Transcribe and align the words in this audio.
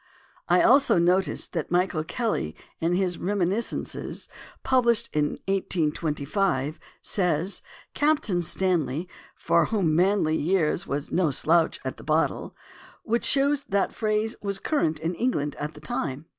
I 0.49 0.63
also 0.63 0.97
noticed 0.97 1.53
that 1.53 1.69
Michael 1.69 2.03
Kelly 2.03 2.55
in 2.79 2.95
his 2.95 3.19
Reminiscences, 3.19 4.27
published 4.63 5.11
in 5.13 5.37
1825 5.47 5.93
(vol. 5.93 6.07
II, 6.63 6.71
p. 6.71 6.75
54), 6.81 6.85
says: 7.03 7.61
"Captain 7.93 8.41
Stanley, 8.41 9.01
who 9.07 9.65
for 9.69 9.83
many 9.83 10.35
years 10.35 10.87
was 10.87 11.11
no 11.11 11.29
slouch 11.29 11.79
at 11.85 11.97
the 11.97 12.03
bottle," 12.03 12.55
which 13.03 13.25
shows 13.25 13.63
that 13.69 13.89
the 13.89 13.95
phrase 13.95 14.35
was 14.41 14.57
current 14.57 14.97
in 14.99 15.13
England 15.13 15.55
at 15.57 15.75
that 15.75 15.83
time. 15.83 16.25